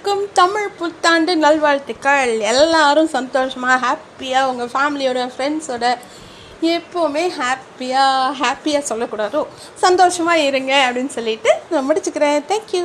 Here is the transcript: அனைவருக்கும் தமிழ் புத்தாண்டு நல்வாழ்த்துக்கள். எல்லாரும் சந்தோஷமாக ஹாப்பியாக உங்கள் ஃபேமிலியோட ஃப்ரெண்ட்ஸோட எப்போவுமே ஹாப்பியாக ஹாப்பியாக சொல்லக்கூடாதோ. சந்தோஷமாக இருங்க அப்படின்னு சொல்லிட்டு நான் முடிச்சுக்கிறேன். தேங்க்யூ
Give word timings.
அனைவருக்கும் 0.00 0.30
தமிழ் 0.38 0.68
புத்தாண்டு 0.78 1.32
நல்வாழ்த்துக்கள். 1.42 2.30
எல்லாரும் 2.50 3.10
சந்தோஷமாக 3.14 3.74
ஹாப்பியாக 3.84 4.48
உங்கள் 4.50 4.70
ஃபேமிலியோட 4.74 5.24
ஃப்ரெண்ட்ஸோட 5.34 5.84
எப்போவுமே 6.74 7.24
ஹாப்பியாக 7.40 8.30
ஹாப்பியாக 8.40 8.82
சொல்லக்கூடாதோ. 8.90 9.42
சந்தோஷமாக 9.84 10.46
இருங்க 10.48 10.72
அப்படின்னு 10.86 11.12
சொல்லிட்டு 11.18 11.52
நான் 11.72 11.86
முடிச்சுக்கிறேன். 11.88 12.40
தேங்க்யூ 12.50 12.80